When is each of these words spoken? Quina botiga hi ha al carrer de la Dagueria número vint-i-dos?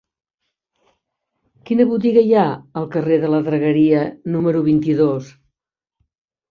Quina 1.69 1.85
botiga 1.91 2.25
hi 2.29 2.33
ha 2.39 2.47
al 2.83 2.91
carrer 2.97 3.21
de 3.27 3.31
la 3.35 3.43
Dagueria 3.51 4.05
número 4.37 4.67
vint-i-dos? 4.71 5.35